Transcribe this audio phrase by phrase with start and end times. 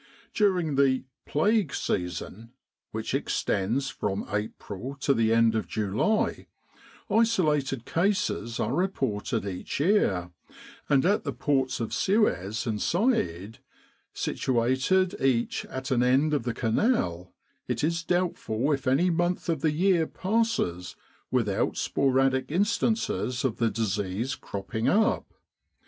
[0.33, 2.49] During the "plague season/'
[2.91, 6.47] which extends from April to the end of July,
[7.07, 10.31] isolated cases are reported each year,
[10.89, 13.59] and at the ports of Suez and Said,
[14.11, 17.31] situated each at an end of the Canal,
[17.67, 20.95] it is doubtful if any month of any year passes
[21.29, 25.31] without sporadic instances of the disease cropping up.